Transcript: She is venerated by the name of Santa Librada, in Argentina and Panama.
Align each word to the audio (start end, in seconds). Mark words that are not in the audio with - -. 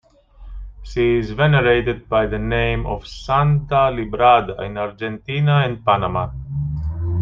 She 0.81 1.17
is 1.17 1.29
venerated 1.29 2.09
by 2.09 2.25
the 2.25 2.39
name 2.39 2.87
of 2.87 3.05
Santa 3.05 3.91
Librada, 3.93 4.59
in 4.61 4.75
Argentina 4.75 5.61
and 5.63 5.85
Panama. 5.85 6.31